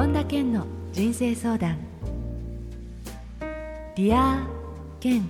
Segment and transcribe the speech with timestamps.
[0.00, 1.76] 本田健の人生相談。
[3.94, 4.48] Dear
[4.98, 5.28] 健。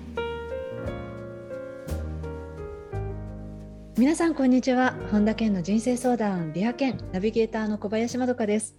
[3.98, 4.94] 皆さんこんにちは。
[5.10, 6.52] 本田健の人生相談。
[6.52, 7.00] Dear 健。
[7.10, 8.76] ナビゲーターの小林まどかです。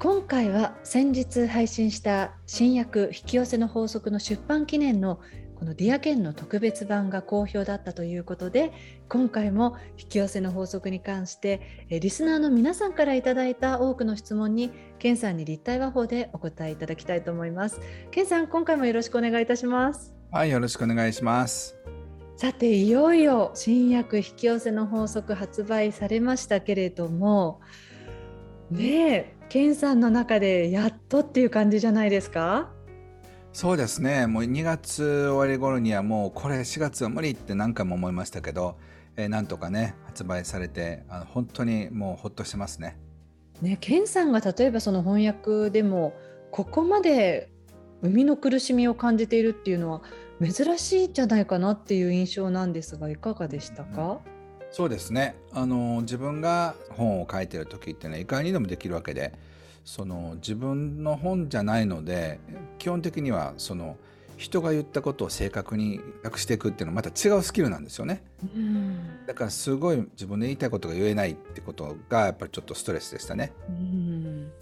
[0.00, 5.20] 今回は先日配信した新訳引き寄せの法則の出版記念の
[5.58, 8.72] この Dear 健の特別版が好評だったということで
[9.08, 17.80] 今回も引き寄せの法則に関してリスナーの皆さんからいただいた多くの質問にケンさんに立体話法でお答えいただきたいと思います。
[18.10, 20.14] ケンさん今回もよろしくお願いいたします。
[20.30, 21.76] はいよろしくお願いします。
[22.36, 27.62] さていよいよ新薬引き寄せの法則発売されましたけれども
[28.70, 32.75] ねえケンさんの中でやっとっていう感じじゃないですか？
[33.56, 34.26] そうですね。
[34.26, 38.76] もう2月終わり頃にはもうこれ4月は無理って何回も思いましたけど、
[39.16, 42.98] えー、なんとかね発売されてあの本当にもうほっとしてますね。
[43.62, 46.12] ねケンさんが例えばその翻訳でも
[46.50, 47.50] ここまで
[48.02, 50.02] 生みの苦しみを感じているっていうのは
[50.38, 54.20] 珍しいんじゃないかなっていう印象なんですがいかがでしたか、
[54.70, 55.34] そうですね。
[55.52, 59.32] あの自分が本を書いてる時ってねいかにでもできるわけで
[59.86, 62.40] その自分の本じゃないので
[62.78, 63.96] 基本的にはその
[64.36, 68.22] 人が言ったことを正確に訳していくっていうのはまた違うスキルなんですよね。
[69.26, 73.52] だからすごい自分で言いたいことが言えないってことがやっぱりちょっとストレスでしたね。
[73.68, 74.52] うん。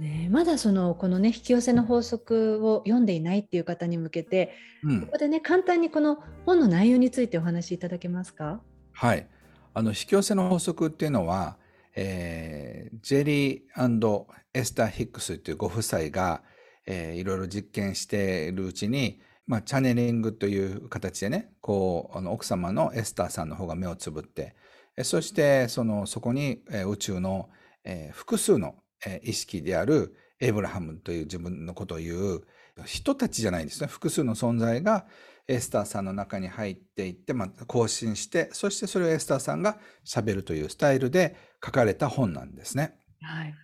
[0.00, 8.60] ね、まだそのこのね引き寄せの法則を読んでいないっていう方に向けて、うん、ここでね簡単にこの本の内容についてお話しいただけますか？
[8.90, 9.28] はい。
[9.72, 11.56] あの引き寄せの法則っていうのは
[11.94, 16.42] えー、ジェリーエスター・ヒックスというご夫妻が、
[16.86, 24.56] えー、いろいろ実験しているうちに、まあ、チャネリングという形でね、こう、あの奥様のエスターさんの方が目をつぶって、
[25.02, 27.50] そしてそのそこに、えー、宇宙の、
[27.84, 32.44] えー、複数の、えー、意識であるエイブラハムという自分のことを言う
[32.84, 33.86] 人たちじゃないんですね。
[33.86, 35.06] 複数の存在が、
[35.46, 42.94] エスターさんの中に入っていって、まあ、更新して、そしてそれをエスターさんが喋るというスタイルで書かれた本なんですね。
[43.22, 43.54] はい。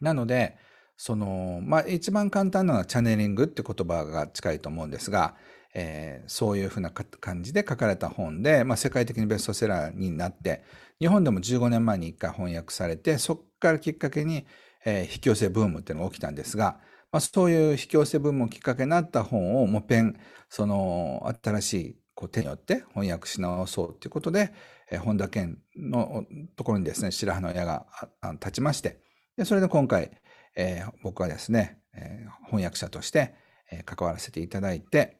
[0.00, 0.56] なので、
[0.96, 5.34] その、まあ、一番簡単なのはチャネリングって言葉が近いと思うんですが、
[5.74, 10.62] えー、そういうふうな感じで書かれた本で、まあ、世界的にベストセラーになって、
[11.00, 14.46] 日本でも15年前に一回翻訳されて、そこからきっかけに、
[14.84, 16.78] えー、引き寄せブームっていうのが起きたんですが、
[17.10, 20.16] まあ、そういう引き寄せ文もきっかけになった本をもっぺん、
[20.48, 24.52] その新しいこう手によって翻訳し直そうということで、
[24.90, 26.24] えー、本田健の
[26.56, 27.86] ところにですね、白羽の矢が
[28.34, 29.00] 立ちまして、
[29.36, 30.10] でそれで今回、
[30.56, 33.34] えー、僕はですね、えー、翻訳者として、
[33.70, 35.18] えー、関わらせていただいて、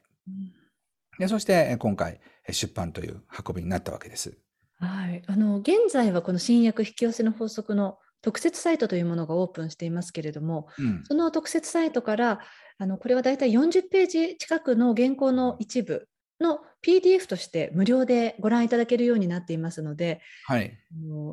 [1.18, 2.20] でそして今回
[2.50, 4.38] 出版という運びになったわけです。
[4.78, 12.40] はい、あの現在はこの新訳引き寄せの法則の特設サイトというものがオープンしていますけれども、うん、その特設サイトから
[12.78, 16.08] あのこれはだいたい40ページ近くの原稿の一部
[16.44, 20.78] の PDF として無料でご覧いただけるようになっていますので、はい、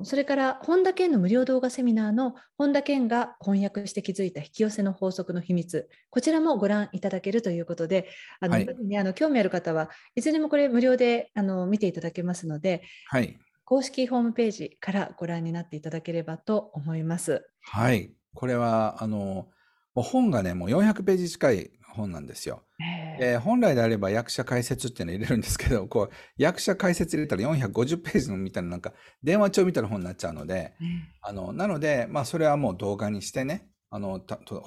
[0.03, 8.07] それから本田健の無料動画セミナーの本田健が翻訳して気づいた引き寄せの法則の秘密こちらもご覧いただけるということで
[8.39, 13.37] あの、はい、ね、あの興味ある方はいずれもこれ無料であの見ていただけますので、はい、
[13.71, 17.47] 公式ホームページからご覧になっていただければと思います。
[17.61, 18.11] はい。
[18.33, 19.47] これは、あの、
[19.95, 22.63] 本がね、もう400ページ近い本なんですよ。
[23.19, 30.73] えー、本来であれば役者解説っていうのを入れるんですけど、こう、役者解説入れたら450ページのみたいななんか電話帳みたいな本になっちゃうので、
[31.21, 34.19] あの、なので、まあそれはもう動画にしてね、あの、お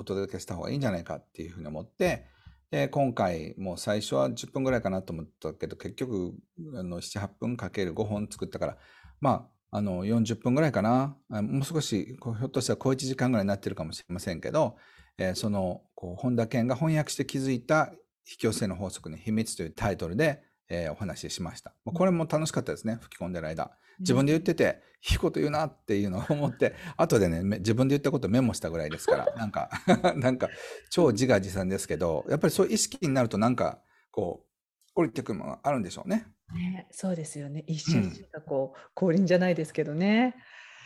[0.05, 2.27] 届けした方がいいんじゃないかっていうふうに思って、
[2.71, 6.35] で、今回、もう最初は10分ぐらいかなと思ったけど、結局、
[6.77, 8.77] あの、7、8分かける5本作ったから、
[9.21, 11.17] まあ、あの、40分ぐらいかな。
[11.29, 14.77] もう少し、ひょっとしたら小1時間ぐらいになってるかもしれませんけど、
[15.19, 17.93] えー、その、こう、本田健が翻訳して気づいた
[18.31, 21.75] 引き寄せの法則の秘密というタイトルで、えー、お話ししました。
[21.85, 23.71] これも楽しかったですね、吹き込んでる間。
[24.01, 29.71] 自分で言ってて、いいこと言うなっていうのを思って、後でね、自分で言ったことメモしたぐらいですから、 なんか
[30.17, 30.49] なんか、
[30.91, 36.27] 超自画自賛ですけど、やっぱりそういう意識になるとなんか、こう、降りてくるものがあるんでしょうね。
[36.53, 37.65] ねそうですよね。
[37.67, 40.35] 一瞬しかこう、降臨じゃないですけどね。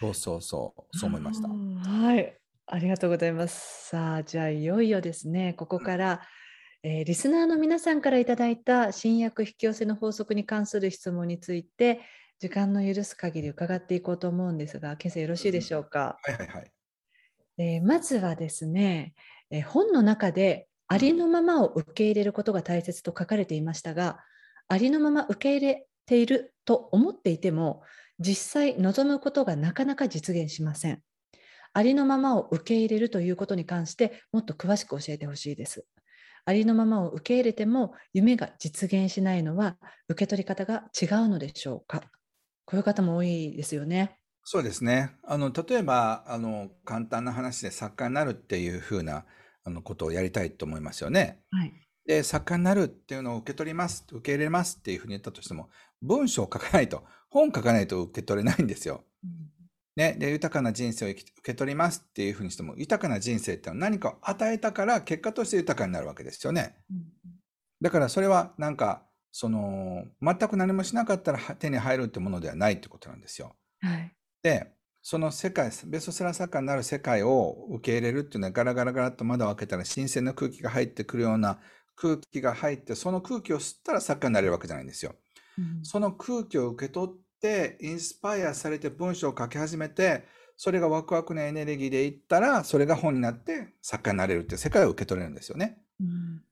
[0.00, 1.48] そうそうそう、そう思いました。
[1.48, 2.37] はい。
[2.70, 3.88] ありがとうございます。
[3.88, 6.20] さあ、じゃあいよいよですね、ここから、
[6.82, 12.00] えー、リスナーの皆さんからいただいた新薬引き寄せの法則に関する質問について、
[12.38, 16.18] 時間の許す限り伺っていこうと思うんですが、今朝よろしいでしょうか？
[16.22, 16.70] はいはいはい。
[17.56, 19.14] えー、まずはですね、
[19.50, 24.18] えー、本の中でありのままを受け入れることが大切と書かれていましたが、
[24.68, 27.82] ありのまま受け入れていると思っていても、
[28.20, 31.02] 実際望むことがなかなか実現しません。
[31.72, 35.86] ありのままを受け入れるということに関してもっと詳しく教えてほしいです。
[36.44, 39.76] ありのままを受け入れても夢が実現しないのは
[40.08, 42.02] 受け取り方が違うのでしょうか？
[42.64, 44.18] こういう方も多いですよね。
[44.44, 45.10] そうですね。
[45.24, 49.26] あの、例えば、あの、簡単な話で作家になるっていうふうな
[49.62, 51.40] あのことをやりたいと思いますよね。
[51.50, 51.74] はい。
[52.06, 55.68] で、作家になるっていうのを受け取ります、受け入れますっていうふうに言ったとしても、
[56.00, 59.04] 文章を書かないと、本書かないと受け取れないんですよ。
[59.22, 59.30] うん、
[59.98, 60.14] ね。
[60.16, 66.76] で、豊かな人生を受け取りますっていうふうにしても、豊かな人生ってのは何かを与えたから、結果として豊かになるわけですよね。
[66.88, 67.02] うん、
[67.82, 69.02] だからそれはなんか、
[69.32, 73.56] その、全く何もしなかったら手に入るってものではないってことなんですよ。
[73.80, 74.14] はい。
[74.40, 74.72] で、
[75.02, 81.58] その世界、ベストセラー作家になる世界を受け入れるっていうのはガラガラガラッと窓を開けたら新鮮な空気が入ってくるような
[81.96, 85.16] 空気が入って、その空気を吸ったら作家になれるわけじゃないんですよ。
[85.58, 90.26] うん、その空気を受け取って、インスパイアされて文章を書き始めて、
[90.56, 95.78] それがワクワクのエネルギーでいったら、それが本になって作家になれるっていう世界を受け取れるんですよね。
[96.00, 96.42] うん、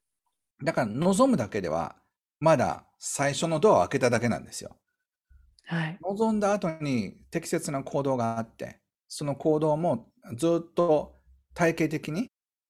[0.63, 1.97] だから望むだけでは、
[2.39, 4.77] まだ最初のドアを開けただけなんですよ。
[5.67, 11.17] はい、望んだ後に適切な行動があって、その行動もずっと
[11.55, 12.29] 体系的に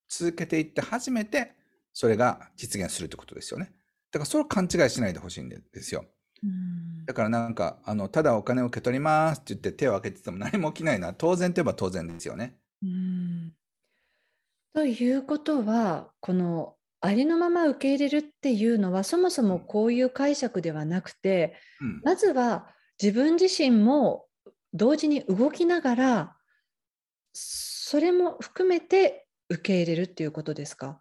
[0.08, 1.52] 続けていって初めて
[1.92, 3.72] それが実現するってことですよね。
[4.10, 6.04] だからそれを勘違いしないでほしいんですよ。
[7.06, 12.58] だからなんか、あの、ただお金を受け取りますって言って手を挙げてても何も起きないのは当然といえば当然ですよね。
[12.82, 13.52] うん
[14.74, 22.66] ということは、このありのまま受け入れるっていうのはそもそもこういう解釈ではなくて、うん、まずは
[23.00, 24.26] 自分自身も
[24.74, 26.36] 同時に動きながら
[27.32, 30.98] それも含めて受け入れるっていうことですか？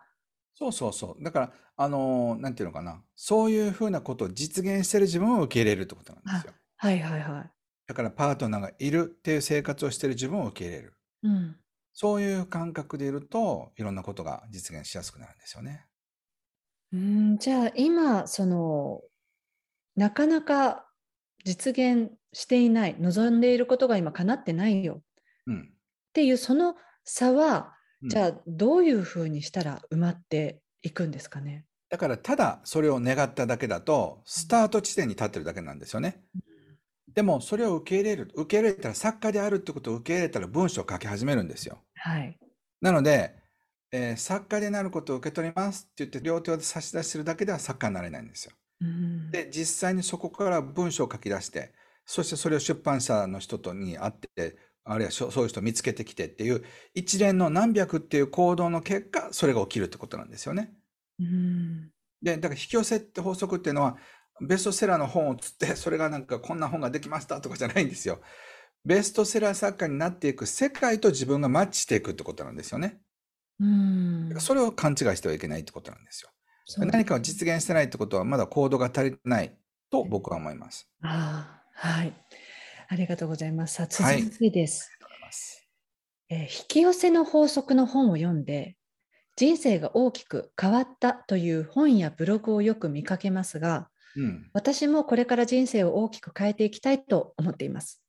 [0.53, 1.23] そうそうそう。
[1.23, 3.03] だから、あのー、なんていうのかな。
[3.15, 6.53] そういうふうなことを実現してる自分を受け入れるってことなんですよ。
[6.77, 7.51] はいはいはい。
[7.87, 10.93] だからパートナーがいるっていう生活をしてる自分を受け入れる。
[11.23, 11.55] うん。
[11.93, 15.85] そういう感覚でいると、いろんなことが実現しやすくなるんですよね。
[16.91, 19.01] うん、じゃあ今、その、
[19.95, 20.85] なかなか
[21.45, 25.01] 実現していない、望んでいることが今叶ってないよ。
[25.45, 25.61] うん。
[25.61, 27.73] っていうその差は、
[28.03, 31.65] じゃあどういうふうにしたら埋まっていくんですかね。
[31.89, 36.21] だからただそれを願っただけだとスタート地点に立ってるだけなんですよね。
[37.13, 41.79] でもそれを受け入れる受け入れたら作家であるってことを受け入れたら文章を書き始めるんですよ。
[41.95, 42.37] はい、
[42.81, 43.35] なので、
[43.91, 48.53] えー、作家でなることを受け取りますって言って両手を差し出してるだけでは作家になれないんですよ。
[49.31, 51.73] で実際にそこから文章を書き出して
[52.05, 60.73] そしてそれを出版社の人とに会ってあるいはそういう人を見つけてきてっていう一連の何百っていう行動の結果、それが起きるってことなんですよね。
[61.19, 61.89] うん、
[62.21, 63.97] で、だから引き寄せって法則っていうのは、
[64.41, 68.21] ベストセラーの本をつって、それがなんかこんな本ができましたとかじゃないんですよ。
[68.85, 72.99] ベストセラー作家になっていく世界と自分がマッチしていくってことなんですよね。
[73.59, 76.29] うんそれを勘違いしてはいけないってことなんですよ。
[76.85, 79.55] 何かを実現してないってことはまだ行動が足りてない
[79.89, 80.89] と僕は思います。
[81.01, 82.13] あはい。
[82.87, 83.75] ありがとうございます。
[83.75, 84.91] さあ、続いてです。
[86.29, 88.75] はい、えー、引き寄せの法則の本を読んで、
[89.35, 98.01] 人生が大きく変わったという本やブログをよく見かけますが、うん、私もこれから人生を大きく変えていきたいと思っています。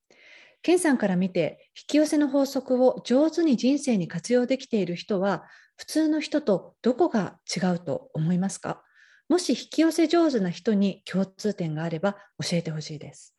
[0.62, 5.44] ケンさんから見て、引き寄せの法則を上手に人生に活用できている人は、
[5.76, 8.82] 普通の人とどこが違うと思いますか？
[9.28, 13.35] もし引き寄せ上手な人に共通点があれば教えてほしいです。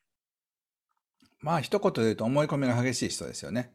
[1.48, 3.72] まあ一言で言うと思い込みが激しい人ですよね。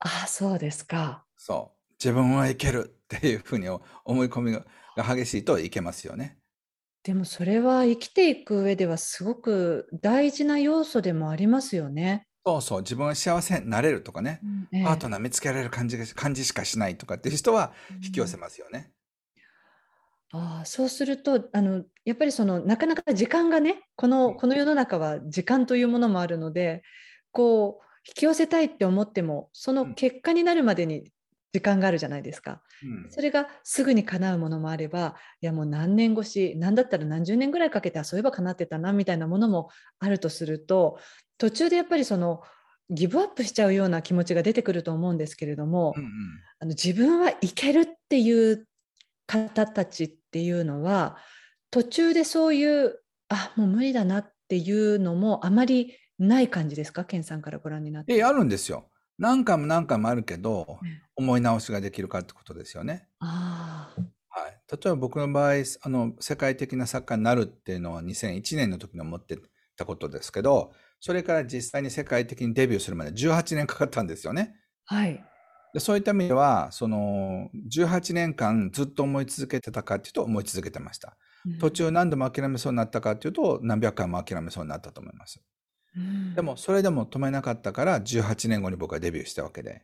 [0.00, 1.24] ああ、そうですか。
[1.36, 1.92] そう。
[1.92, 4.64] 自分はいけるっていうふうに思い込みが
[4.96, 6.40] 激しいといけますよね。
[7.04, 12.26] でもそれは生きていく上ではすごく大事な要素でもありますよね。
[12.44, 12.80] そうそう。
[12.80, 14.40] 自分は幸せになれるとかね。
[14.42, 14.46] う
[14.76, 18.90] んえパートナー見つけられる感じ感じしかしないとかっていう人は引き寄せますよね。
[20.32, 26.82] ああ、そうすると、あの、やっぱりその、なかなか時間がね、このこの世の中は時間というものもあるので、
[27.32, 31.10] こう、引き寄せたいって思っても、その結果になるまでに
[31.52, 32.62] 時間があるじゃないですか。
[32.84, 33.10] うん。
[33.10, 41.00] それがすぐに叶うものもあれば、いやもう何年越し、なんだったら何十年ぐらいかけて、あ、そういえば叶ってたなみたいなものもあるとすると、
[41.38, 42.40] 途中でやっぱりその、
[42.88, 46.10] ギブアップしちゃうような気持ちが出てくると思うんですけれども、うんうん。
[46.60, 48.68] あの、自分はいけるっていう
[49.26, 51.16] 方たちっていうのは
[51.76, 57.04] 途中でそういうあもう無理だなっていうのもあまりない感じですか？
[57.04, 58.16] 健さんからご覧になって。
[58.16, 58.88] えあるんですよ。
[59.18, 60.78] 何回も何回もあるけど、
[61.16, 63.08] 思い直しができるかってことですよね。
[63.18, 63.94] あ
[64.30, 65.52] はい、例えば僕の場合
[65.82, 69.38] あの世界的な作家になるっていうのは2001年の時に思って
[69.76, 74.56] たことですけどそれから実際に世界的にデビューするまで18年かかったんですよね。
[74.86, 75.22] はい。
[75.74, 81.18] でそういった意味では、その18年間ずっと思い続けてたかっていうと思い続けてました。
[81.46, 85.40] うん、途中何度も諦めそうになったかっていうと何百回も諦めそうになったと思います。
[85.96, 89.82] うん、でもそれでも止めなかったから18年後に僕はデビューしたわけで、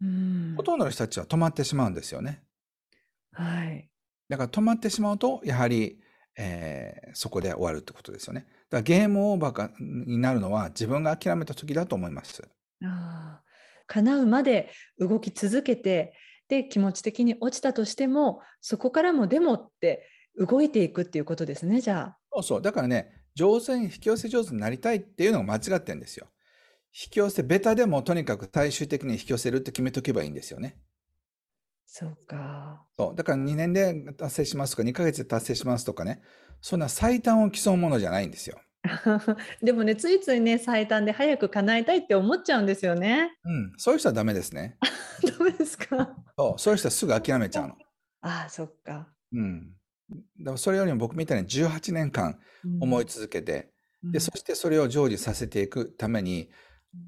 [0.00, 2.42] うん、ほとんどの人たちは止まってしまうんですよね。
[3.32, 3.88] はい。
[4.28, 6.00] だから止まってしまうとやはり、
[6.38, 8.46] えー、そこで終わるってことですよね。
[8.70, 12.48] だからゲームオーバーになるのは自分が諦めた時だと思います。
[12.84, 13.42] あ
[13.86, 16.14] 叶うまで動き続けて
[16.48, 22.18] で気持ち的に落ちたとしてもそこからもでもって動いていくっていうことですねじゃあ。
[22.32, 26.26] そうそうだからね上手に引き寄せ上手になりたいっていうのが間違ってるんですよ。
[26.92, 30.76] 引き寄せベタでもとにかく最終的に引き寄せるって決めとけばいいんですよね。
[31.86, 32.84] そうか。
[32.96, 36.20] そうだから2年で達成しますとか2ヶ月で達成しますとかね
[36.60, 38.60] そんな最短を競うものじゃないんですよ。
[39.62, 43.30] でもね、ついついね、最短で早く叶えたいって思っちゃうんですよね。
[43.44, 44.78] うん、そういう人はダメですね。
[45.38, 46.16] ダメですか？
[46.38, 47.74] そう、そういう人はすぐ諦めちゃうの。
[48.22, 49.12] ああ、そっか。
[49.32, 49.74] うん。
[50.40, 52.38] だからそれよりも僕みたいに18年間
[52.80, 53.70] 思い続けて、
[54.04, 56.50] うん、で、そしてそれを成就させていくために、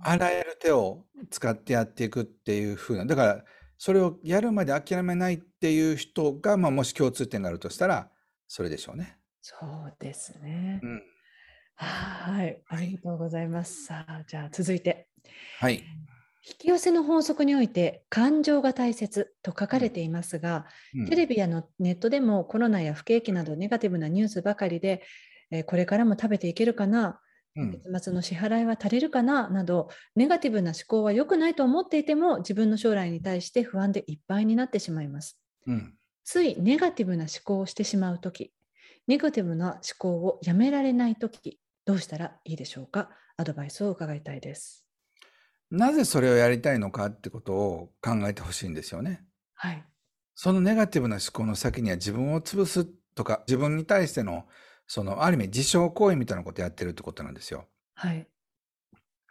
[0.00, 3.44] あらゆる手を使ってやっていくっていうふうな、だから、
[3.78, 8.10] それをやるまで諦めないっていう人が、まあ、もし共通点があるとしたら、
[8.46, 9.18] それでしょうね。
[9.40, 10.78] そうですね。
[10.82, 11.02] うん。
[11.74, 13.86] はい、ありがとうございます。
[13.86, 15.08] さあ、じゃあ続いて。
[15.58, 15.82] はい。
[16.44, 25.02] 引き寄せの法則において感情が大切と書かれていますが、うん、テレビやのネットでもコロナや不景気などネガティブなニュースばかりで、
[25.50, 27.20] えー、これからも食べていけるかな、
[27.54, 35.38] うん、月末の支払いは足りるかななどネガティブな思考は良くないと思っていても自分の将来に対して不安でいっぱいになってしまいます。
[35.66, 35.94] うん、
[36.24, 38.52] ついネガティブな思考をしてしまうとき、
[39.06, 43.10] ネガティブな思考をやめられないとき、どうしたらいいでしょうか？
[43.36, 44.81] アドバイスを伺いたいです。
[45.72, 49.24] なぜそれをやりたいのかってことを考えてほしいんですよね。
[49.54, 49.82] はい。
[50.34, 54.46] そのネガティブな思考の先には自分を潰すとか、自分に対しての、
[54.86, 57.68] その、ある意味自傷行為みたいなことをやってるってことなんですよ。
[57.94, 58.28] はい。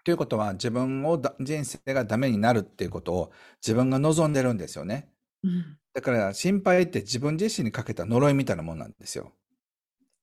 [0.04, 3.32] ということは、自分を人生がダメになるっていうことを
[3.62, 5.12] 自分が望んでるんですよね。
[5.44, 9.32] うん、だから、心配って自分自身にかけた呪いみたいなもんなんですよ。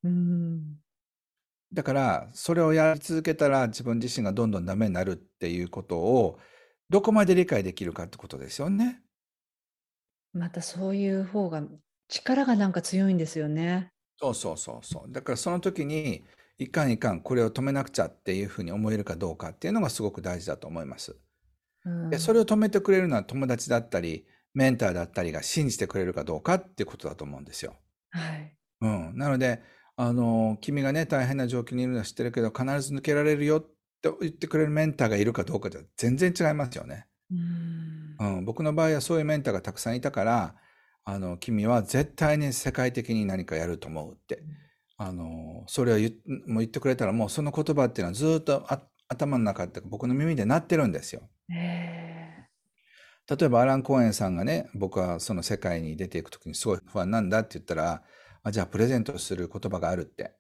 [0.03, 0.78] うん。
[1.73, 6.39] だから、それをやり続けたら自分自身がどんどんダメになるっていうことを、
[6.89, 9.03] どこまで理解できるかってことですよね。
[10.33, 11.63] またそういう方が
[12.09, 13.93] 力がなんか強いんですよね。
[14.21, 15.13] そうそうそうそう。
[15.13, 16.25] だからその時に、
[16.59, 21.17] いかんいかん、これを止めなくちゃっていうふうに思えるかどうかっていうのがすごく大事だと思います。
[21.85, 27.77] うん、でそれを止めてくれるのは友達だったり、メンターだったりが信じてくれるかどうかっていうことだと思うんですよ。
[28.11, 28.59] はい。
[28.81, 29.17] うん。
[29.17, 29.63] なので、
[30.01, 33.63] あの、君がね、大変な状況にいるのは知ってるけど、必ず抜けられるよっ
[34.01, 37.07] て言ってくれるメンターがいるかどうかでは全然違いますよね。
[38.21, 40.55] うん、僕の場合はそういうメンターがたくさんいたから、
[41.05, 44.45] あの、君は絶対に世界的に何かやると思うって。
[44.99, 46.15] あの、それを言
[46.47, 48.67] もう言ってくれたら、もうその言葉っていうのはずっと
[49.09, 51.29] 頭の中って僕の耳で鳴ってるんですよ。
[53.29, 58.05] 例えばアラン・コーエンさんがね、僕はその世界に出ていくときにすごい不安なんだって言ったら、
[58.43, 60.33] あじゃあプレゼントする言葉があるって。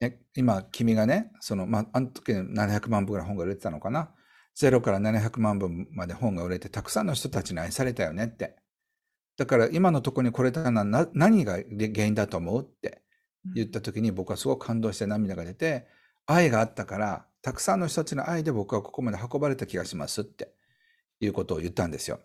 [0.00, 4.10] ね、今、君がね、その、まあ、あの時700万部ぐらい本が売れてたのかな。
[4.56, 8.56] 0から700万部まで本が売れて、たくさんの人たちに愛されたよねって。
[9.36, 13.02] だから今のところに来れたのは何が原因だと思うって
[13.54, 15.86] 言った時に僕はすごく感動して涙が出て、
[16.26, 20.52] 愛があったから、たくさんの人たちの愛で僕はここまで運ばれた気がしますって
[21.20, 22.20] いうことを言ったんですよ。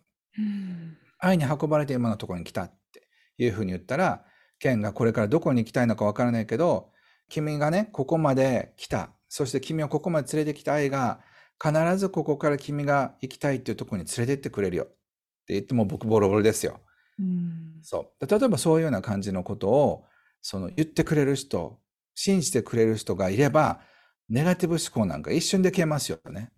[1.20, 3.08] 愛に運ばれて今のところに来たって
[3.38, 4.26] いうふうに言ったら、
[4.62, 6.92] ケンがこれからどこに行きたいのかわからないけど、
[7.30, 9.10] 君がね、ここまで来た。
[9.28, 11.20] そして君をここまで連れてきた愛が、
[11.62, 14.84] 必ずここから君が行きたいっていうところに連れてってくれるよ。
[14.84, 16.80] って言っても僕ボロボロですよ。
[17.20, 18.28] うん、そう。
[18.28, 20.06] 例えばそういうような感じのことを、
[20.42, 21.80] その言ってくれる人、
[22.14, 23.82] 信じてくれる人がいれば、
[24.30, 26.52] ネガティブ思考なんか一瞬で消えますよね。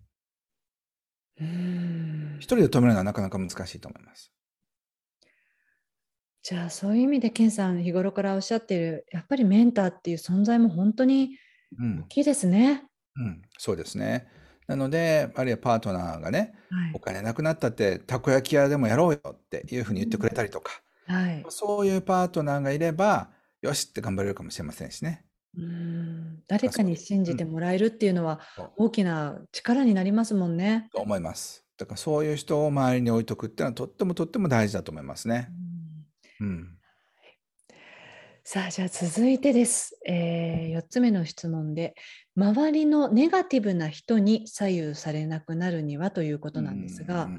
[2.38, 4.32] 一人で止めるのはなかなか難しいと思います。
[6.44, 11.38] じゃあそういう意味で健さん日頃からおっしゃっているやっぱりメンターっていう存在も本当に
[12.02, 12.84] 大きいですね。
[13.16, 14.28] うん、うん、そうですね。
[14.66, 23.30] なので、あるいはパートナーがね、はい、お金なくなったって、たこ焼き屋でもやろうよっていうふうに言ってくれたりとか、うんはい、そういうパートナーがいれば、
[23.62, 25.24] よしって頑張れるかもしれませんしね。
[25.56, 28.40] うん誰かに信じてもらえるっていうのは
[28.76, 30.90] 大きな力になりますもんね。
[30.92, 31.64] と思います。
[31.78, 35.48] だからそういう人を周りに置いとくっていうのはとってもとっても大事だと思いますね。
[35.58, 35.63] うん
[36.40, 36.68] うん、
[38.42, 41.94] さあじゃあ続いてです、えー、4つ目の質問で
[42.36, 47.30] 周りのネガティブな人に左右されなくなるにはということなんですが、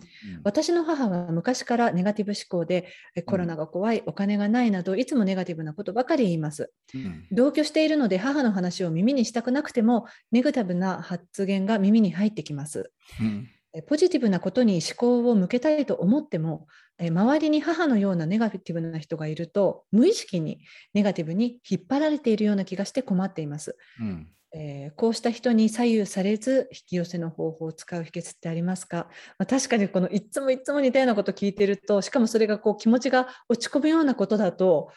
[0.46, 2.88] 私の母は昔からネガティブ思考で、
[3.26, 6.72] コロナが怖い、お金がないなど、いつもネガティブなことばかり言います。
[6.94, 12.92] うん、同居しているので、母の話を耳にしたくなくても、ネガティブな発言が耳に入ってきます。
[13.20, 13.50] うん
[13.84, 16.68] ポジティブなことに思考を向けたいと思っても、
[17.00, 20.60] 周りに母のようなネガティブな人がいると、無意識に
[20.94, 23.78] ネガティブに引っ張られているような気がして困っています。
[24.00, 24.28] うん、
[24.58, 34.92] えー、こうした人に左右されず引き寄せの方法を使う秘訣ってありますか、まあ、確かにこのいつもいつも似たようなこと聞いてるとしかもそれがこう気持ちが落ち込むようなことだと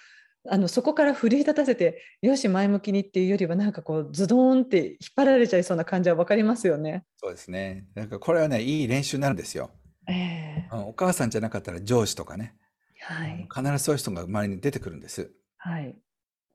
[0.51, 7.05] あのそこから奮い立たせてよし前向きにっていうよりはなんかこうズドーンって引っ張られちゃいそうな感じは分かりますよね。
[7.17, 7.87] そうですね。
[7.95, 9.71] なんかこれはねいい練習になるんですよ。
[10.09, 12.55] えー、お母さんじゃなかったら上司とかね、
[13.01, 15.31] はい、必ずそういう人が周りに出てくるんです。
[15.59, 15.95] はい、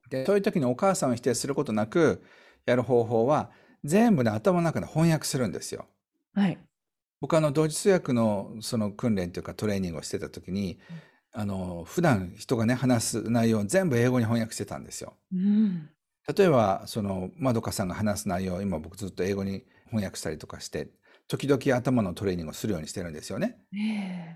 [0.09, 2.23] でそういう時にお母さんを否定することなく
[2.65, 3.51] やる方法は、
[3.83, 5.87] 全部ね、頭の中で翻訳するんですよ。
[6.33, 6.57] はい。
[7.19, 11.01] 僕あの、同時通訳のその訓練というかトレーニングをしてた時に、うん、
[11.33, 15.17] あの、普段人がね、話す内容を全部英語に翻訳してたんですよ。
[15.33, 15.89] うん、
[16.37, 20.91] 例えば、その、まどかさんが話す内容を今僕ずっと英語に翻訳したりとかして、
[21.27, 23.57] 時々頭のトレーニングをするようにしてるんですよね。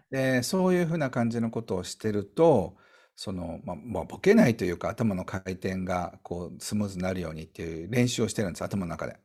[0.09, 2.75] で、そういうふうな感じのことをしてると、
[3.15, 9.17] その、まあ、まあ、ボケないというか、頭の回転がこうスムーズになるようにっていう練習をしてるんです、頭の中で。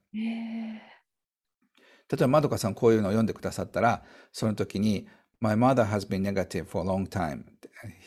[2.11, 4.03] 例えば、まどかさんこういうのを読んでくださったら、
[4.33, 5.09] その時に、
[5.43, 7.45] My mother has been negative for a long time.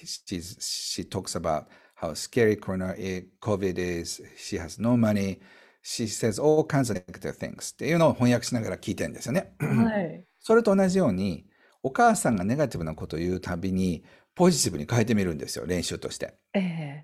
[0.06, 2.96] She's, she talks about how scary corona,
[3.42, 4.22] COVID is.
[4.38, 5.42] She has no money.
[5.82, 7.74] She says all kinds of negative things.
[7.74, 9.54] っていうのを翻訳しながら聞いてるんですよね。
[9.60, 10.24] はい。
[10.39, 11.46] それと同じように、
[11.84, 16.36] お母さんがネガティブなことを言うたびに、ポジティブに変えてみるんですよ、練習として。
[16.54, 17.04] え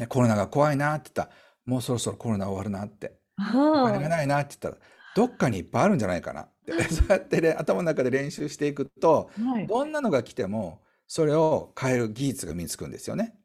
[0.00, 3.18] ー、コロナが怖いなって言ったら、もうそろそろコロナ終わるなって。
[3.38, 6.82] お金がないなって言ったら、どっかにいっぱいあるんじゃないかなって。
[6.92, 13.38] そうやって、ね、頭の中で練習していくと、はい、どんなのが来ても、それを変える技術が身につくんですよね。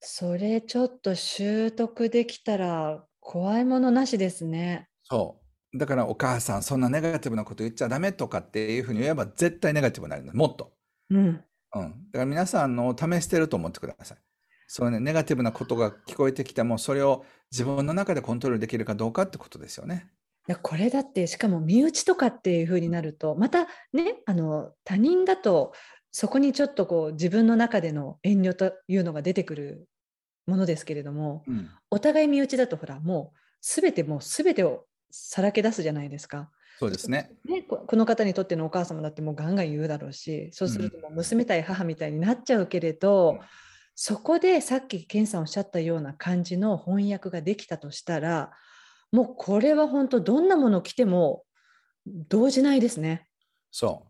[0.00, 4.88] それちょっと習得できたら怖いものなしですね。
[5.02, 5.40] そ
[5.72, 5.78] う。
[5.78, 10.72] だからお母さん、そんなネガティブなこと言っちゃダメとかっていうふうに言えば絶対ネガティブになるもっと。
[11.10, 11.18] うん。
[11.18, 11.42] うん。
[11.72, 14.18] だから皆さんの試してると思ってください。
[14.66, 20.10] そうね、ネガティブなことが聞こえてきても、それを自分の中でコントロールできるかどうかってことですよね。
[20.46, 25.72] いやこれだってしかも身内とかっていうふうになるとまたねあの他人だと
[26.10, 29.88] そこにちょっとこう自分の中での遠慮というのが出てくる
[30.46, 36.50] ものですけれども、うん、お互い身内だとほらもう全てもう全てをさらけ出すじゃないですか。
[36.78, 37.30] そうですね。
[37.44, 43.46] ねこの方にとってのお母様だってもうガンガン言うだろうしそうするともう娘対母みたいになっちゃうけれど、うん、
[43.94, 48.50] そこでさっき健さんおっしゃったような感じの翻訳ができたとしたら
[49.14, 51.44] もうこれは本当どんなもの来ても
[52.04, 53.28] 動じないですね。
[53.70, 54.08] そう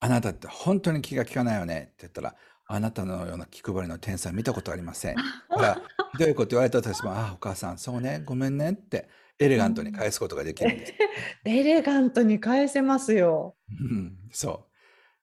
[0.00, 2.34] あなたって本当に気が利かないよねって言ったら
[2.66, 5.16] あなたのような気配りの天才見たことありません。
[5.16, 5.22] だ
[5.56, 5.74] から
[6.18, 10.92] どういうこと言われたとしても、ああ、お母さん、そうね、ごめんねってエレガントに返すことができるんです。
[11.44, 13.56] エレガントに返せますよ。
[13.68, 14.72] うん、そう。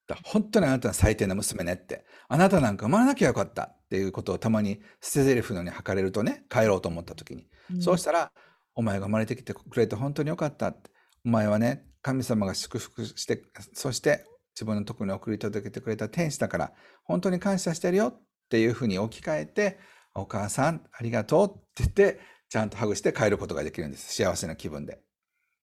[0.08, 7.48] だ本当にあなたは最低な娘ねって、あなたなんか生まれなきゃよかったっていうことをたまに捨て台詞のように測れるとね、帰ろうと思った時に。
[7.74, 8.32] うん、そうしたら、
[8.80, 10.90] お前が生まれてきてくれて本当によかったって。
[11.26, 16.72] お前はね、神様が祝福して、そして自分のところに送り届けてくれた天使だから、
[17.04, 19.80] 本当に感謝してるよっていうふうに置き換えて、
[20.16, 24.16] お母さん、ありがとうって言って、ちゃんとハグして帰ることができるんです。
[24.16, 25.02] 幸せな気分で。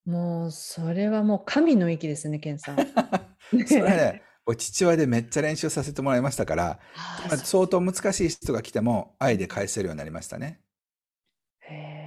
[0.05, 2.77] もう、それはもう神の域ですね、ケンさん。
[3.67, 4.23] それはね、
[4.59, 6.81] 父親でめっちゃ練習させてもらいましたから、
[7.43, 10.61] 相当難しい人が来ても愛で返せるようになりましたね。
[11.61, 12.07] へえ。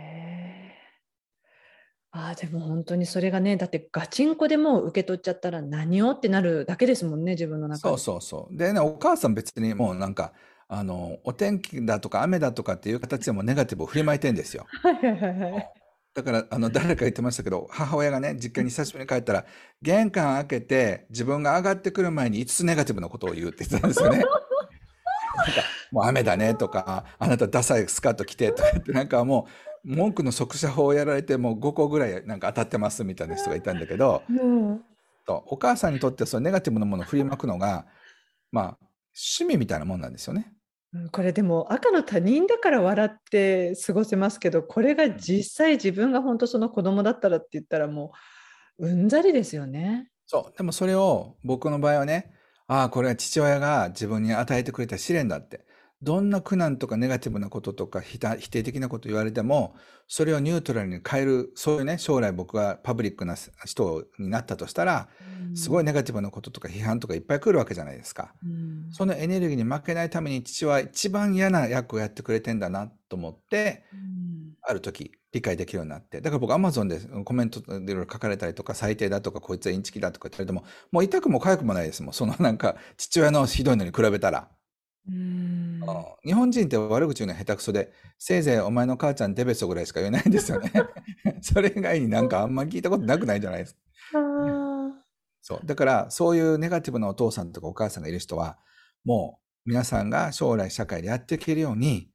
[2.30, 7.82] ああ、でも本当にそれがね、だってガチンコでもう受け取っちゃったら何をってなるだけですもんね、自分の中で。
[7.82, 8.58] そうそうそう。
[8.58, 10.34] でね、お母さん別にもうなんか、
[10.68, 14.68] あの、お天気だとか雨だとかっていう形でもネガティブを振りまいてんですよ。
[16.13, 19.46] だから、あの、誰か言ってましたけど、母親がね、実家に久しぶりに帰ったら、
[19.82, 24.18] 玄関開けて、自分が上がってくる前に5つネガティブなことを言うって言ってたんですよね。
[25.38, 34.82] なんか、もう雨だねとか、あなたダサいスカート着てとか言って、なんかもう、文句の速射法をやられて、もう5個ぐらいなんか当たってますみたいな人がいたんだけど、うん、
[35.28, 37.86] お母さんにとってそのネガティブなものを振りまくのが、
[38.52, 38.78] まあ、
[39.15, 40.52] 趣味みたいなもんなんですよね。
[41.12, 48.12] これでも赤の他人だから笑って過ごせますけどこれが実際自分が本当その子供だったらって言ったらも
[48.80, 50.10] ううんざりですよね。
[50.26, 52.32] そうでもそれを僕の場合はね
[52.68, 55.65] ああこれは父親が自分に与えてくれた試練だって
[56.02, 59.76] どんな苦難とかネガティブなこととか否定的なこと言われても、
[60.08, 63.36] それをニュートラルに変える、そういうね、将来僕がパブリックな
[63.66, 65.10] 人になったとしたら、
[65.56, 68.34] すごいネガティブなこととか批判とかいっぱい来るわけじゃないですか。
[68.92, 73.84] そのエネルギーに負けないために父は一番嫌な役をやってくれてんだなと思って、
[74.62, 76.22] ある時理解できるようになって。
[76.22, 82.14] だから僕アマゾンでコメントでいろいろ書かれたりとか、最低だとか、こいつはインチキだとか言ったりでも、もう痛くも痒くもないですもん。
[82.14, 84.50] そのなんか父親のひどいのに比べたら。
[85.08, 85.82] うん
[86.24, 90.72] 日本人って悪口言うのは下手くそで、せいぜいお前の母ちゃんデベソぐらいしか言えないんですよね。
[91.42, 93.80] それ以外になんかあんま聞いたことなくないじゃないですか。
[95.42, 95.66] そう。
[95.66, 98.60] だから、そういうネガティブなお父さんとかお母さんがいる人は、
[99.04, 102.12] もう皆さんが将来社会でやっていけるように、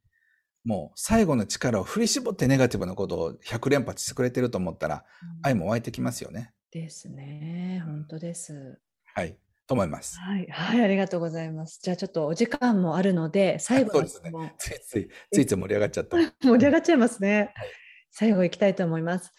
[0.63, 5.05] もう最後の力を振り絞ってネガティブなことを100連発してくれてると思ったら、
[5.41, 6.53] 愛も湧いてきますよね。
[6.71, 7.81] ですね。
[7.85, 8.79] 本当です。
[9.13, 9.37] はい。
[9.67, 10.19] と思います。
[10.19, 11.79] はい、はい、ありがとうございます。
[11.81, 16.17] じゃあちょっとお時間もあるので、最後の質問、ね、ついついついつい盛り上がっちゃった。
[16.41, 17.51] 盛り上がっちゃいますね。
[17.55, 17.69] はい、
[18.11, 19.31] 最後いきたいと思います。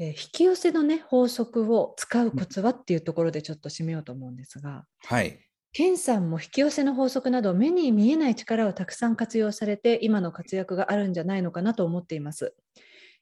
[0.00, 5.38] えー、引き寄せのね法則を使うコツはっていうところでちょっと締めようと思うんですが、はい。
[5.72, 12.54] ケンさんも引き寄せの法則など目に見えない力をたくさん活用されて今の活躍があるんじゃないのかなと思っています。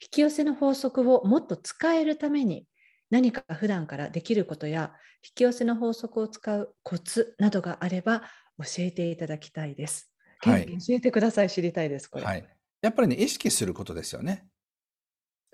[0.01, 2.66] 引き寄せの法則をもっと使えるために
[3.11, 4.92] 何か普段からできることや
[5.25, 8.23] 引き寄せの法則を使うコツなどがあれば
[8.59, 10.12] 教えていただきたいです。
[10.38, 12.25] はい、教えてください、知りたいです、これ。
[12.25, 12.49] はい。
[12.83, 14.47] やっぱりね、意識することですよね。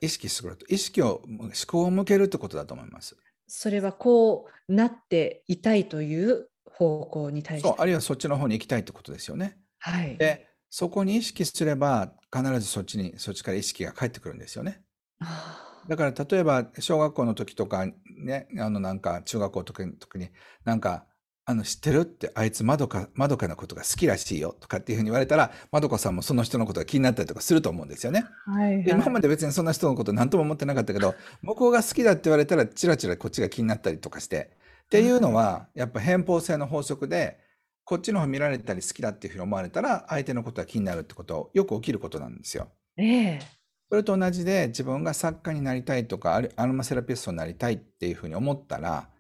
[0.01, 0.67] 意識すること。
[0.67, 3.17] 意識を、思考を向けるってことだと思います。
[3.47, 7.69] それはこうなっていたいという方向に対して。
[7.69, 9.59] そう、あるいはそっちの方に行きたいってことですよね。
[9.79, 10.17] はい。
[10.17, 14.83] で、そこに意識すれば、必ずそっちに、そっちから意識が返ってくるんですよね。
[15.21, 17.87] あだから例えば小学校の時とか
[18.19, 20.31] ね、あのなんか中学校の時に
[20.65, 21.07] なんか
[21.45, 28.25] あの知ってるってあいつまどか、まどかなことが好きらしいよとかっていうふうに言われたら、まどかさんもその人のことが気になったりとかすると思うんですよね。
[28.47, 34.57] はい、はい、今まで別にそんな人のこと何とも思ってなかったけど、向こうが好きだって言われたらチラチラこっちが気になったりとかして。
[34.85, 37.39] っていうのは、やっぱ偏方性の法則で、
[37.85, 42.69] こっちの方見られたり好きだっていうふうに思われたら、相手のことが気になるってことよく起きることなんですよ。
[42.97, 43.62] ええー
[43.93, 49.11] それと同じで自分が作家になりたいとか、アロマセラピストになりたいっていうふうに思ったら、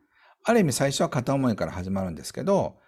[0.44, 2.78] ある意味最初は片思いから始まるんですけど、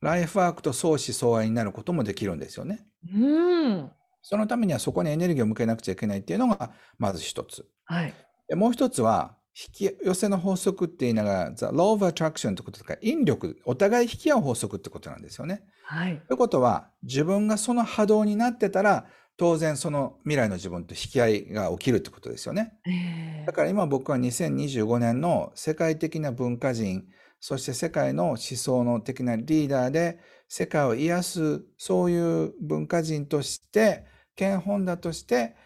[0.00, 2.86] ライフワークと相思相愛になることもできるんですよね。
[3.14, 3.90] うん。
[4.22, 7.66] そのためにはそこにエネルギーを向けなくちゃいけないっていうのがまず一つ。
[7.84, 8.14] はい。
[8.48, 15.62] でもう一つは、引き寄せの法則って言いながら、The Law of Attraction ってこととか、引力、お互い引き合う法則ってことなんですよね。
[15.84, 16.22] はい。
[16.26, 19.04] ということは、自分がその波動になってたら、
[19.36, 22.74] 当然その未来の自分と引き合いが起きるってことですよね。
[22.86, 27.04] えー、だから今僕は2025年の世界的な文化人、
[27.40, 35.56] そして世界の思想の的なリーダーで、世界を癒す、そういう文化人として、憲本だとして、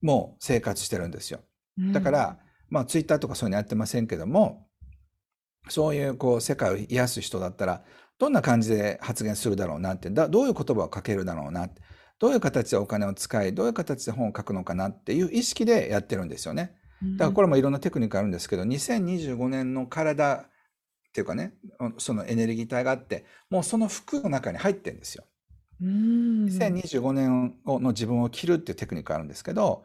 [0.00, 1.40] もう生活してるんですよ。
[1.92, 2.38] だから、
[2.70, 4.68] まあツイッターとかそういうのやってませんけども、
[5.68, 7.84] そういうこう世界を癒す人だったら、
[8.18, 11.82] どんな感じで発言するだろうなって、どういう言葉をかけるだろうなって。
[12.18, 16.76] どういう形でお金を使い、どういう形で本を書くのかなっていう意識でやってるんですよね。
[17.16, 20.46] だからこれもいろんなテクニックあるんですけど、2025年の体っ
[21.12, 21.54] ていうかね、
[21.98, 25.24] そのエネルギー体があって、もうその服の中に入ってるんですよ。
[25.82, 29.84] 2025年の自分を着るっていうテクニックあるんですけど、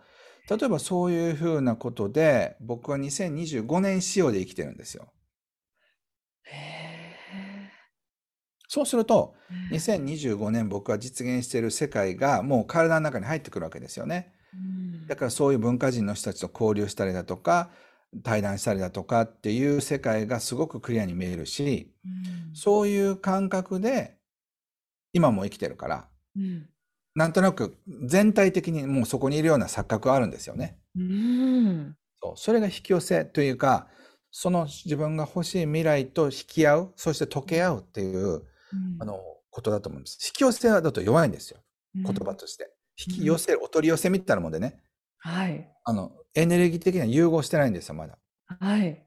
[0.49, 5.11] 例えばそういうふうなことで、僕は2025年仕様で生きてるんですよ。
[8.77, 9.33] そうすると、
[9.71, 14.33] 2025年僕が実現している世界がもう体の中に入ってくるわけですよね。
[15.07, 17.71] だからそういう文化人の人たちと交流したりだとか、
[18.23, 21.91] 対談したりだとかっていう世界がすごくクリアに見えるし、
[22.53, 24.19] そういう感覚で
[25.11, 26.07] 今も生きてるから、
[27.15, 30.77] なんとなく全体的にもうそこにいるような錯覚があるんですよね。
[32.21, 32.33] そう。
[32.37, 33.87] それが引き寄せというか、
[34.29, 38.43] その自分が欲しい未来と引き合う、そして溶け合うっていう、
[38.99, 40.19] あの、ことだと思うんです。
[40.27, 41.59] 引き寄せだと弱いんですよ。
[41.95, 42.73] 言葉として。
[42.97, 44.79] 引き寄せる、お取り寄せみたいなもんでね。
[45.17, 45.69] はい。
[45.83, 48.17] あの、エネルギー的には融合してないんですよ、まだ。
[48.45, 49.03] はい。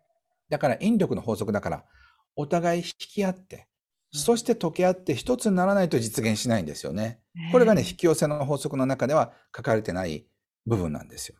[0.48, 1.84] だから、引力の法則だから、
[2.36, 3.68] お互い引き合って、
[4.12, 7.20] そして溶け合って一つにならないと実現しないんですよね。
[7.52, 10.26] これがね、引き寄せの法則の中では書かれてない
[10.66, 11.36] 部分なんですよ。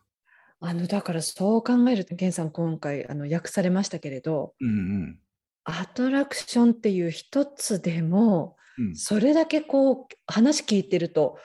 [0.61, 5.19] あの、だからそう考えると、源さん今回あの訳されましたけれど、うんうん。
[5.63, 11.37] アトラクションっていう一つでも、うん、それだけこう話聞いてると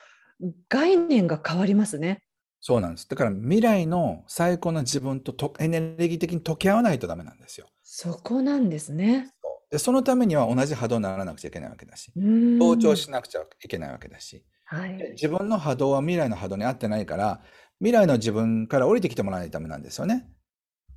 [0.69, 2.23] 概念が変わりますね。
[2.59, 3.07] そうなんです。
[3.07, 7.67] だから未来の最高の自分ととエネルギー的に溶け合わないとダメなんですよ。
[7.83, 9.31] そこなんですね。
[9.69, 12.11] で、そのためには同じ波動にならなくちゃいけないわけだし、
[12.59, 17.41] 同調しなくちゃいけないわけだし、はい、自分の波動は未来の波動に合ってないから、
[17.79, 20.27] 未来の自分から降りてきてもらわないためなんですよね。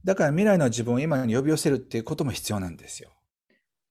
[0.04, 3.10] だから未来の自分を今に呼び寄せるっていうことも必要なんですよ。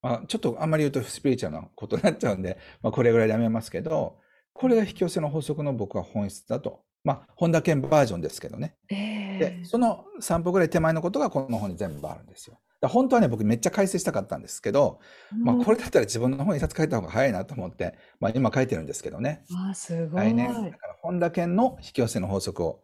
[0.02, 4.18] まあ、ちょっとあんまり言うとスピリチュアルなことになっちゃうんで、まあ、これぐらいでやめますけど、
[4.52, 6.82] これが引き寄せの法則の僕は本質だと。
[7.02, 8.76] まあ、本田健バージョンですけどね。
[8.90, 12.58] えー、で、その3歩ぐらい手前のことがこの本に全部あるんですよ。
[12.88, 15.00] 本当はね、僕めっちゃ解説したかったんですけど、
[15.32, 19.44] うん、まあ、これだったら自分の本一冊書いた方が早いなと思って、まあ、今書いてるんですけどね。
[19.70, 20.24] あ、すごい。
[20.24, 22.82] 来年、だから本田健の引き寄せの法則を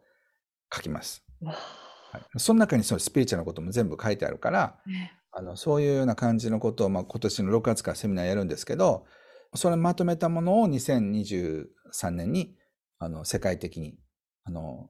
[0.73, 1.23] 書きます。
[2.11, 9.05] はい、その中にそのスピリチュアルなことも全部書いてあるから、ね、あのそういうような感じのことを、まあ、今年の6月からセミナーやるんですけど、
[9.55, 12.55] それまとめたものを2023年に
[12.99, 13.97] あの世界的に
[14.43, 14.89] あの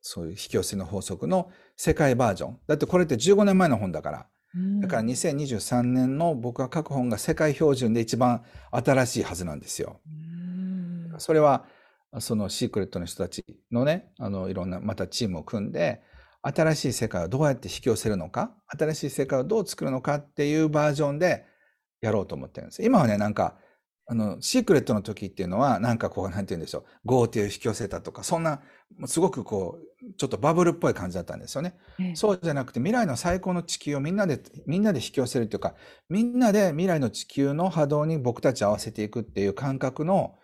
[0.00, 2.58] そういう引き寄せの法則の世界バージョン。
[2.66, 4.26] だってこれって15年前の本だから。
[4.80, 10.00] だから2023年の僕が書く本が世界標準で一番新しいはずなんですよ。
[11.18, 11.64] それは
[12.20, 16.00] そのシークレットの人たちのね、あのいろんなまたチームを組んで、
[16.46, 21.44] 新しい世界をどうやって引き寄せるのか、新しい世界をどう作るのかっていうバージョンで
[22.00, 22.84] やろうと思ってるんです。
[22.84, 23.56] 今はね、なんか、
[24.08, 28.62] あの、シークレットの時っていうのは、なんかこう、なんて言うんでしょう、ゴーっていう引き寄せたとか、そんな、
[29.06, 31.74] すごくこう、ちょっとバブルっぽい感じだったんですよね。
[31.98, 35.74] うん、そうじゃなくて、未来の最高の地球をみんなで、みんなで引き寄せるというか、
[36.08, 40.36] みんなで未来の地球の波動に僕たち合わせていくっていう感覚の、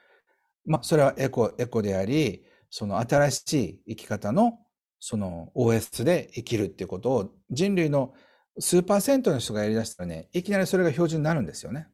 [0.67, 4.59] まあ、それはエコ、エコであり、その新しい生き方の
[5.05, 8.15] その OS で生きるっていうことを人類の
[8.61, 11.89] 数パーセントの人がやりだしたらね、いきなりそれが標準になるんですよね。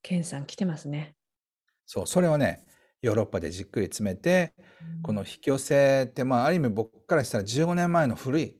[0.00, 1.16] ケンさん来てますね。
[1.86, 2.64] そう、それをね、
[3.02, 4.54] ヨーロッパでじっくり詰めて、
[4.96, 8.56] うん、この引き寄せって、まあ、ある意味僕からしたら15年前の古い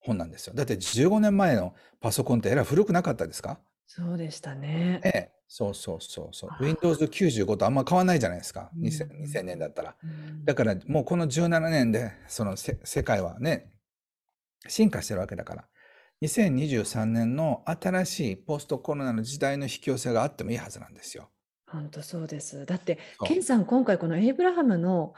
[0.00, 0.54] 本なんですよ。
[0.56, 3.60] だって15年前のパソコンってえらい古くなかったですか？
[3.86, 5.00] そうでしたね。
[5.04, 6.50] ええ、そうそうそうそう。
[6.64, 8.70] Windows 95とあんま変わんないじゃないですか。
[8.78, 9.96] 2000, 2000年だったら。
[10.44, 13.72] だからもうこの17年で、その世界はね、
[14.68, 15.68] 進化してるわけだから。
[16.22, 21.30] 2023年の新しいポストコロナの時代の引き寄せがあってもいいはずなんですよ。
[21.66, 22.64] 本当そうです。
[22.64, 25.14] だって、ケンさん、今回このエイブラハムの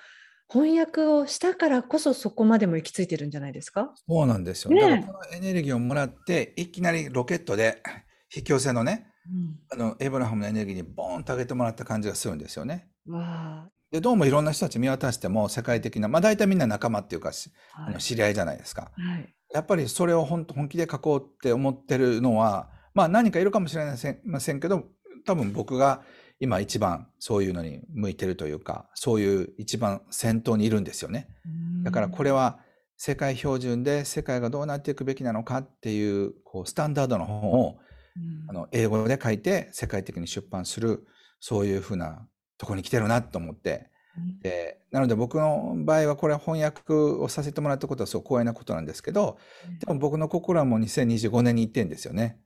[0.50, 3.92] 翻訳をしたからこそそこまでも行き着いてるんじゃないですか？
[4.08, 4.70] そうなんですよ。
[4.70, 7.82] ね、だからこのエネルギーをもらって、いきなりロケットで
[8.34, 9.06] 引き寄せのね、
[9.72, 12.88] あのエイブラハムのエネルギーにボーンと上げてもらった感じがするんですよね。
[13.90, 17.36] でどうもいろんな人たち見渡しても世界的な、まあ、大体みんな仲間っていうか、はい、
[17.88, 18.90] あの知り合いじゃないですか。
[18.96, 23.84] はい、やっぱりそれを本本気で書こうって思ってるのは、まあ、何かいるかもしれ
[24.24, 24.84] ませんけど
[25.24, 26.02] 多分僕が
[26.40, 31.28] 今一番そういうのに向いてるというかそういう一番先頭にいるんですよね。
[31.84, 32.58] だからこれは
[32.96, 37.78] 世界標準で世界がどうなっていくべきなのかっていうこうスタンダードの本を
[38.48, 41.06] あの英語で書いて世界的に出版する
[41.40, 42.26] そういうふうな
[42.58, 43.90] とこに来てるなと思って、
[44.42, 49.38] でなので僕の場合はこれ翻訳をさせてもらったことはすごく光栄なことなんですけど、
[49.80, 52.38] でも僕の心はもう2025年に行ってんですよね。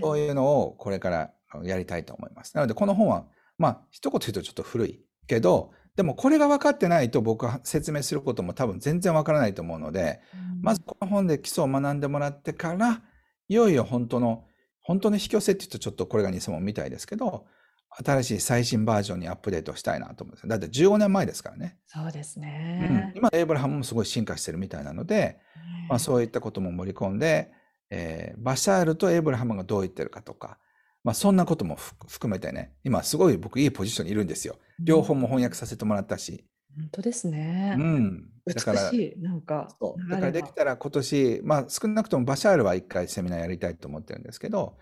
[0.00, 1.30] そういうのをこれから
[1.62, 2.54] やりたいと思います。
[2.54, 3.26] なのでこの本は
[3.58, 10.20] まあ一言言うとちょっと古いけどでもこれが分かってないと僕は説明することも多分全然分からないと思うので、
[10.62, 13.02] まずこの本で基礎を学んでもらってから
[13.50, 14.44] いよいよ本当の、
[14.80, 17.46] 本当の引き寄せって言うとちょっとこれが偽物みたいですけど、
[17.90, 21.76] 新しい最新バージョンにアップデートしたいなと思うんですだって15年前ですからね。
[21.88, 23.12] そうですね。
[23.12, 25.40] うん、今、エイブラハムもすごい進化してるみたいなので、
[25.88, 27.50] まあ、そういったことも盛り込んで、
[27.90, 30.58] えー、バシャールとエイブラハムがどう言ってるかとか、
[31.02, 31.76] まあ、そんなことも
[32.08, 34.56] 含めてね、今すごい僕いいポジションにいるんですよ。
[34.78, 36.46] 両方も翻訳させてもらったし。
[36.76, 37.76] 本当ですね。
[37.78, 38.30] うん。
[38.46, 39.68] だから、なんか。
[40.08, 44.76] だからできたら今年、まあ少なくともバシャールは一回セミナーやりたいと思ってるんですけど、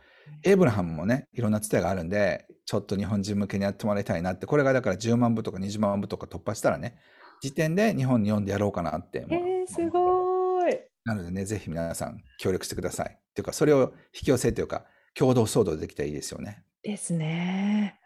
[0.44, 6.98] エイブラハムもね、いろんな伝えがあるんで、ちょっと日本人向けにやってもらいたいなって、これがだから10万部とか20万部とか突破したらね、
[7.40, 9.26] 時点で日本に読んでやろうかなって。
[9.30, 10.78] えー、すごい。
[11.04, 13.06] なのでね、ぜひ皆さん協力してください。
[13.08, 16.64] っていうか、それを引き寄せというか、共同騒動できたらいいですよね。
[16.82, 17.97] ですね。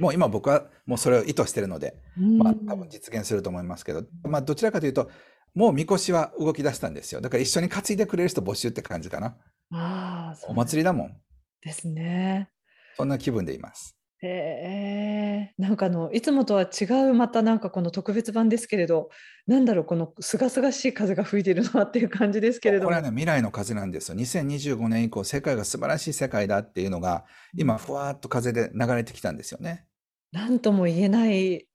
[0.00, 5.10] もう今僕はもうそれを意図してるので、まあ多分実現すると思いますけど、まあどちらかというと、
[5.54, 7.20] もうみこしは動き出したんですよ。
[7.20, 9.36] だから一緒に担いでくれる人募集って感じかな。
[9.72, 11.16] ああ、お祭りだもん。
[11.60, 12.50] ですね。
[12.96, 13.96] そんな気分でいます。
[14.22, 19.08] へえ、なんかあのいつもとは違うまたなんかこの特別版ですけれど、
[19.46, 24.16] なんだろうこの清々しい風が吹いてるなっていう感じですけれどこれはね未来の風なんですよ。
[24.16, 27.24] 2025年以降世界が素晴らしい世界だっていうのが
[27.56, 29.86] 今ふわっと風で流れてきたんですよね。
[30.32, 31.66] なんとも言えない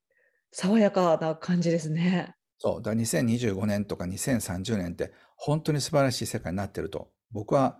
[0.50, 2.34] 爽やかな感じですね。
[2.58, 2.82] そう。
[2.82, 7.78] だから2025年とか2030年って本当に素晴らしい世界になってると僕は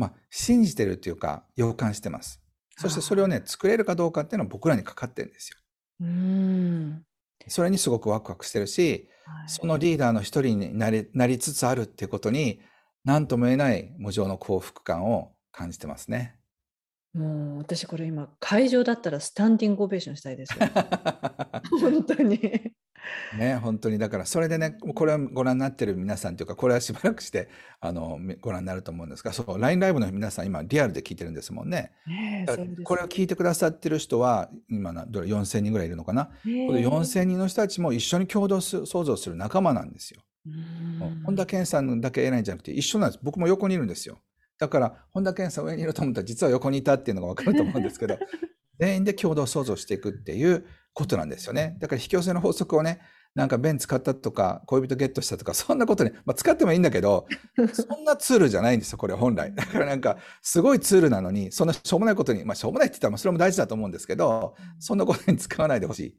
[0.00, 2.40] まあ、信じてるっていうか、予感してます。
[2.78, 5.58] そしてそれをね、作れるかどうかっていうのは僕らにかかってるんですよ。
[6.00, 7.04] うん
[7.48, 12.62] それにすごくワクワクしてるし、はい、そのリーダーの一人になりなりつつあるっていうことに、
[13.04, 16.36] 何とも言えない無常の幸福感を感じてますね。
[17.14, 20.66] もう私これ今会場だったらスタンディングオベーションしたいですよ。
[21.80, 22.72] 本当に。
[23.36, 27.48] ね、本当にだからそれでね、これをご覧になってる皆さんというか、これはしばらくして
[27.80, 31.92] あのご覧になると思うんですが、そう、LINE ライブの皆さん、今、リアルで聞いてるんですもんね。
[32.06, 32.46] ね
[32.84, 36.26] これを聞いてくださってる人は、今、どれ4000人ぐらいいるのかな。
[36.26, 40.22] この4000人の人たちも一緒に共同創造する仲間なんですよ。
[41.24, 43.20] 本田健さんだけ偉いんじゃなくて、一緒なんです。
[43.22, 44.18] 僕も横にいるんですよ。
[44.60, 48.18] だから、本田健さん上にいると思ったら、実は横にいたっていうのが分かると思うんですけど、
[48.78, 51.78] 全員で共同創造していくっていうことなんですよね。
[51.80, 53.00] だから引き寄せの法則をね、
[53.34, 57.26] なんか弁使ったとか、恋人ゲットしたとか、そんなことに、まあ、使ってもいいんだけど、
[57.72, 59.54] そんなツールじゃないんですよ、これ本来。
[59.54, 66.18] だからなんか、すごいツールなのに、そんなしょうもないことに、まあ、しょうもないって言ったら、それも大事だと思うんですけど、そんなことに使わないでほしい。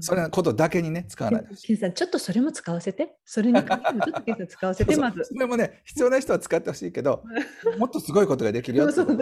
[0.00, 1.44] それのことだけにね、使わない。
[1.62, 3.16] ケンさん、ちょっとそれも使わせて。
[3.24, 5.24] それにちょっとケンさん使わせて、まず。
[5.30, 7.24] それもね、必要な人は使ってほしいけど、
[7.78, 9.16] もっとすごいことができるよってことを。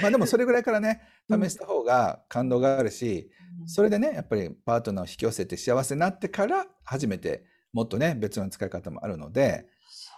[0.00, 3.30] まあでもそれぐらいからね、試した方が感動があるし、
[3.66, 9.66] それでね、やっぱりパートナーを引き寄せて幸せになってから初めてもっとね、別の使い方もあるので。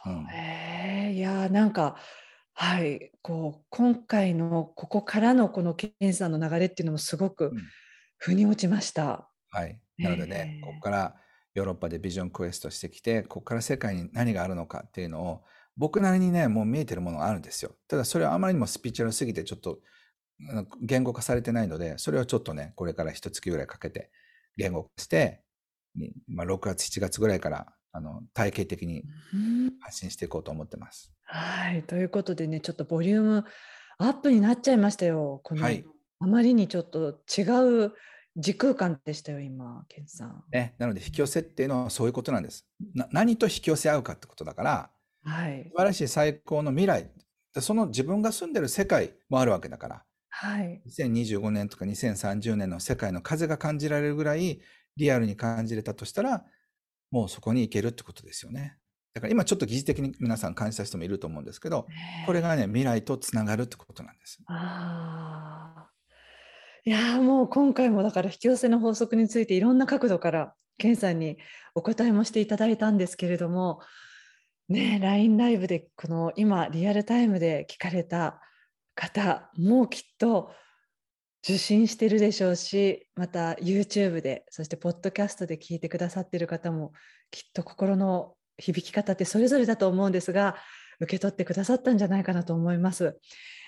[0.07, 1.97] うん、えいやなんか、
[2.53, 7.53] はい、こう今回のここからのこの検査の流れっていうのもすごく
[8.25, 9.29] 腑に落ちました。
[9.53, 9.79] うん、はい。
[9.99, 11.17] なのでね、ここから
[11.55, 15.45] ヨーロッパでビジョンクエストしてきて、ここから世界に何があるのかっていうのを、
[15.77, 17.75] 僕なりにね、もう見えてるものがあるんですよ。
[17.87, 19.81] ただそれはあまりにもスピーチュアルすぎてちょっと
[20.81, 24.11] 言語化されてないので、それをちょっとね、これから一月ぐらいかけて
[24.57, 25.43] 言語化して、
[26.27, 29.05] まあ、6月、7月ぐらいからあの体系的に
[29.81, 31.13] 発信していこうと思ってます。
[31.23, 31.83] はい。
[31.85, 33.45] ということでね、ちょっとボリューム
[33.99, 35.41] アップになっちゃいましたよ。
[35.45, 35.85] この、はい、
[36.21, 37.43] あまりにちょっと違
[37.87, 37.93] う
[38.37, 40.44] 時空間でしたよ、今、ケンさん。
[40.51, 42.66] ね、なので、引き寄せっていうのはそういうことなんです。
[42.94, 44.90] な何と引き寄せ合うかってことだから、
[45.23, 47.11] はい、素晴らしい最高の未来、
[47.61, 54.61] その自分が住んでる世界もあるわけだから、はい、2025年とか2030年の世界の風が感じられるぐらい
[54.97, 56.44] リアルに感じれたとしたら、
[57.12, 58.77] もうそこに行けるってことですよね。
[59.14, 61.87] だから今ちょっと疑似的に皆さん感じた人もいると思うんですけど、
[62.27, 64.40] これがね、未来とつながるってことなんです。
[64.49, 65.88] あ
[66.87, 71.38] いやもう今回もだから引き寄せの法則についていろんな角度からケンさんに
[71.75, 73.81] お答えもしていただいたんですけれども、
[74.68, 78.42] ね、LINE ライブでこの今リアルタイムで聞かれた
[78.94, 80.53] 方もうきっと
[81.42, 86.92] 受信してるでしょうしまた YouTube でそしてポッドキャストで聞いてくださってる方も
[87.31, 90.57] きっと心の響き方ってそれぞれだと思うんですが
[91.01, 93.18] 受け取ってくださったんじゃないかなと思います。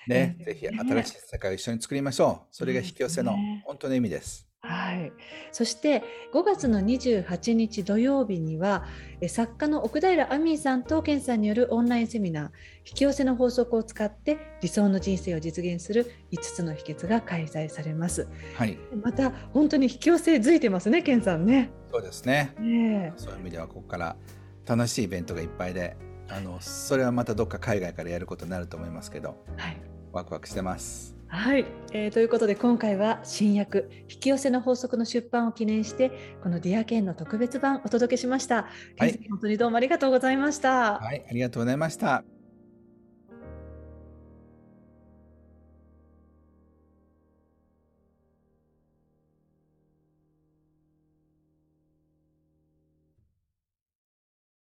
[0.07, 2.47] ね、ぜひ新しい世界を一緒に作りましょう。
[2.51, 4.47] それが引き寄せの本当の意味です。
[4.67, 5.13] はい、
[5.51, 8.85] そして5月の28日土曜日には
[9.27, 12.45] 作家の奥平亜美さんと健さんによるオンラインセミナー
[12.85, 18.27] 「引き寄せの法則を使って理想の人生を実現する5つの秘訣」が開催されます。
[18.55, 21.69] はい、また本当に引き寄せづいてますね健さんね。
[21.89, 24.17] そうですねねそういう意味ではここから
[24.65, 25.95] 楽しいイベントがいっぱいで
[26.29, 29.77] あのそれはまたどっか海外からやることになると思いますけど、はい、
[30.17, 31.15] ワクワクしてます。
[31.29, 38.67] はい、えー、ということで今回は新薬引き寄せの法則の出版を記念してこのディアケンの特別版お届けしました。
[38.97, 40.99] はい、本当にどうもありがとうございました。
[40.99, 42.36] はい、ありがとうございました。